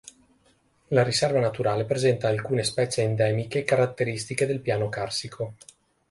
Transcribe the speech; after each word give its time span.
La 0.87 1.03
riserva 1.03 1.39
naturale 1.39 1.85
presenta 1.85 2.27
alcune 2.27 2.63
specie 2.63 3.03
endemiche 3.03 3.63
caratteristiche 3.63 4.47
del 4.47 4.59
piano 4.59 4.89
carsico. 4.89 5.53